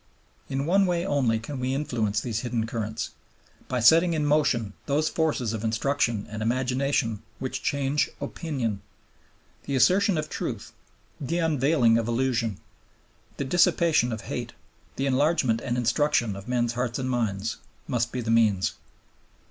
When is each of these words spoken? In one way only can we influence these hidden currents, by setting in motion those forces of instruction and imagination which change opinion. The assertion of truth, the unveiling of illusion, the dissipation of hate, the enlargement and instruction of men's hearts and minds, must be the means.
In 0.49 0.65
one 0.65 0.87
way 0.87 1.05
only 1.05 1.37
can 1.37 1.59
we 1.59 1.75
influence 1.75 2.19
these 2.21 2.39
hidden 2.39 2.65
currents, 2.65 3.11
by 3.67 3.79
setting 3.79 4.15
in 4.15 4.25
motion 4.25 4.73
those 4.87 5.09
forces 5.09 5.53
of 5.53 5.63
instruction 5.63 6.25
and 6.31 6.41
imagination 6.41 7.21
which 7.37 7.61
change 7.61 8.09
opinion. 8.19 8.81
The 9.65 9.75
assertion 9.75 10.17
of 10.17 10.27
truth, 10.27 10.73
the 11.19 11.37
unveiling 11.37 11.99
of 11.99 12.07
illusion, 12.07 12.57
the 13.37 13.45
dissipation 13.45 14.11
of 14.11 14.21
hate, 14.21 14.53
the 14.95 15.05
enlargement 15.05 15.61
and 15.61 15.77
instruction 15.77 16.35
of 16.35 16.47
men's 16.47 16.73
hearts 16.73 16.97
and 16.97 17.07
minds, 17.07 17.57
must 17.87 18.11
be 18.11 18.21
the 18.21 18.31
means. 18.31 18.73